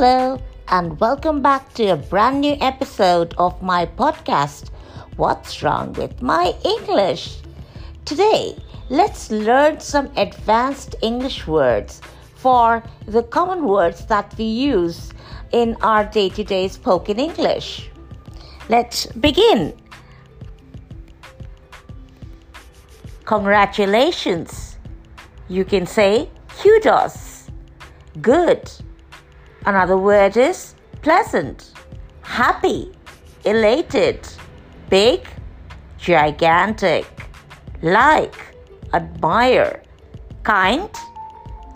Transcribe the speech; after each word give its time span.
Hello, 0.00 0.38
and 0.68 1.00
welcome 1.00 1.42
back 1.42 1.74
to 1.74 1.86
a 1.86 1.96
brand 1.96 2.42
new 2.42 2.56
episode 2.60 3.34
of 3.36 3.60
my 3.60 3.84
podcast, 3.84 4.68
What's 5.16 5.60
Wrong 5.60 5.92
with 5.94 6.22
My 6.22 6.54
English? 6.64 7.38
Today, 8.04 8.56
let's 8.90 9.32
learn 9.32 9.80
some 9.80 10.08
advanced 10.16 10.94
English 11.02 11.48
words 11.48 12.00
for 12.36 12.80
the 13.06 13.24
common 13.24 13.64
words 13.64 14.06
that 14.06 14.32
we 14.38 14.44
use 14.44 15.10
in 15.50 15.76
our 15.82 16.04
day 16.04 16.28
to 16.28 16.44
day 16.44 16.68
spoken 16.68 17.18
English. 17.18 17.90
Let's 18.68 19.06
begin. 19.06 19.76
Congratulations. 23.24 24.78
You 25.48 25.64
can 25.64 25.86
say 25.86 26.28
kudos. 26.62 27.50
Good. 28.22 28.70
Another 29.66 29.98
word 29.98 30.36
is 30.36 30.74
pleasant, 31.02 31.72
happy, 32.22 32.92
elated, 33.44 34.26
big, 34.88 35.26
gigantic, 35.98 37.06
like, 37.82 38.34
admire, 38.94 39.82
kind, 40.42 40.90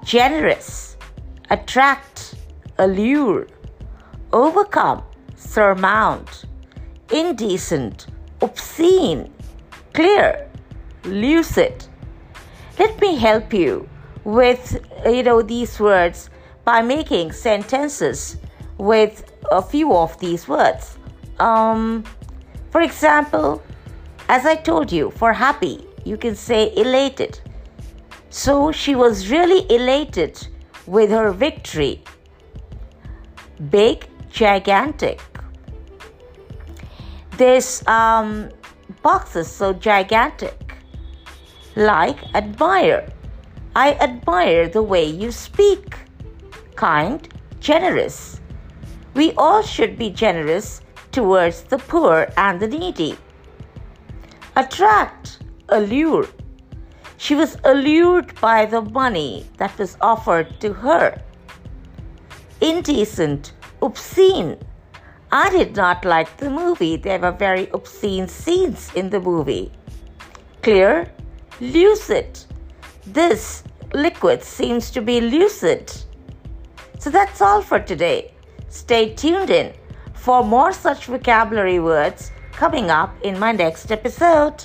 generous, 0.04 0.96
attract, 1.50 2.34
allure, 2.78 3.46
overcome, 4.32 5.02
surmount, 5.36 6.44
indecent, 7.12 8.06
obscene, 8.40 9.30
clear, 9.92 10.48
lucid. 11.04 11.84
Let 12.78 13.00
me 13.00 13.16
help 13.16 13.52
you 13.52 13.88
with 14.24 14.78
you 15.04 15.22
know 15.22 15.42
these 15.42 15.78
words 15.80 16.30
by 16.64 16.82
making 16.82 17.32
sentences 17.32 18.36
with 18.78 19.32
a 19.50 19.62
few 19.62 19.94
of 19.94 20.18
these 20.18 20.48
words. 20.48 20.98
Um, 21.38 22.04
for 22.70 22.80
example, 22.80 23.62
as 24.28 24.46
I 24.46 24.56
told 24.56 24.90
you, 24.92 25.10
for 25.10 25.32
happy, 25.32 25.86
you 26.04 26.16
can 26.16 26.34
say 26.34 26.72
elated. 26.76 27.40
So 28.30 28.72
she 28.72 28.94
was 28.94 29.30
really 29.30 29.70
elated 29.70 30.46
with 30.86 31.10
her 31.10 31.32
victory. 31.32 32.02
Big, 33.70 34.06
gigantic. 34.30 35.20
This 37.36 37.86
um, 37.86 38.50
box 39.02 39.36
is 39.36 39.48
so 39.48 39.72
gigantic. 39.72 40.76
Like, 41.76 42.18
admire. 42.34 43.10
I 43.74 43.94
admire 43.94 44.68
the 44.68 44.82
way 44.82 45.04
you 45.04 45.32
speak 45.32 45.96
kind, 46.76 47.28
generous. 47.60 48.40
We 49.14 49.32
all 49.32 49.62
should 49.62 49.98
be 49.98 50.10
generous 50.10 50.80
towards 51.10 51.62
the 51.62 51.78
poor 51.78 52.32
and 52.36 52.58
the 52.60 52.68
needy. 52.68 53.16
Attract, 54.56 55.38
allure. 55.68 56.26
She 57.16 57.34
was 57.34 57.56
allured 57.64 58.38
by 58.40 58.66
the 58.66 58.82
money 58.82 59.46
that 59.58 59.78
was 59.78 59.96
offered 60.00 60.60
to 60.60 60.72
her. 60.72 61.22
Indecent, 62.60 63.52
obscene. 63.80 64.58
I 65.30 65.50
did 65.50 65.76
not 65.76 66.04
like 66.04 66.36
the 66.36 66.50
movie. 66.50 66.96
There 66.96 67.18
were 67.18 67.32
very 67.32 67.68
obscene 67.70 68.28
scenes 68.28 68.90
in 68.94 69.10
the 69.10 69.20
movie. 69.20 69.72
Clear, 70.62 71.10
lucid. 71.60 72.38
This 73.06 73.62
liquid 73.94 74.42
seems 74.42 74.90
to 74.90 75.00
be 75.00 75.20
lucid. 75.20 75.92
So 77.02 77.10
that's 77.10 77.42
all 77.42 77.62
for 77.62 77.80
today. 77.80 78.32
Stay 78.68 79.12
tuned 79.12 79.50
in 79.50 79.72
for 80.14 80.44
more 80.44 80.72
such 80.72 81.06
vocabulary 81.06 81.80
words 81.80 82.30
coming 82.52 82.90
up 82.90 83.12
in 83.24 83.40
my 83.40 83.50
next 83.50 83.90
episode. 83.90 84.62